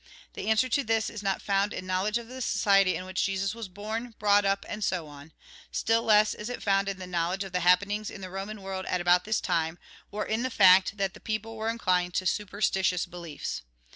The 0.33 0.47
answer 0.49 0.67
to 0.67 0.83
this 0.83 1.11
is 1.11 1.21
not 1.21 1.43
found 1.43 1.73
in 1.73 1.85
knowledge 1.85 2.17
of 2.17 2.27
the 2.27 2.41
society 2.41 2.95
in 2.95 3.05
which 3.05 3.23
Jesus 3.23 3.53
was 3.53 3.67
born, 3.69 4.15
brought 4.17 4.45
up, 4.45 4.65
and 4.67 4.83
so 4.83 5.05
on; 5.07 5.31
still 5.71 6.01
less 6.01 6.33
is 6.33 6.49
it 6.49 6.63
found 6.63 6.89
in 6.89 7.11
knowledge 7.11 7.43
of 7.43 7.51
the 7.51 7.59
happenings 7.59 8.09
in 8.09 8.19
the 8.21 8.27
Eoman 8.27 8.61
world 8.61 8.87
at 8.87 8.99
about 8.99 9.25
this 9.25 9.39
time, 9.39 9.77
or 10.09 10.25
in 10.25 10.41
the 10.41 10.49
fact 10.49 10.97
that 10.97 11.13
the 11.13 11.19
people 11.19 11.55
were 11.55 11.69
inclined 11.69 12.15
to 12.15 12.25
superstitious 12.25 13.05
beliefs. 13.05 13.61